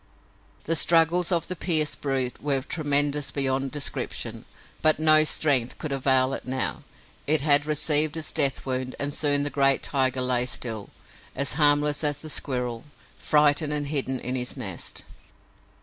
[0.63, 4.45] The struggles of the pierced brute were tremendous beyond description,
[4.81, 6.81] but no strength could avail it now;
[7.27, 10.89] it had received its death wound and soon the great tiger lay still,
[11.35, 12.85] as harmless as the squirrel,
[13.19, 15.03] frightened and hidden in his nest.